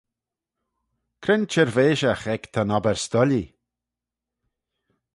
Cre'n 1.21 1.43
çhirveishagh 1.51 2.27
ec 2.33 2.43
ta'n 2.53 2.69
obbyr 2.77 2.97
s'doillee? 3.03 3.49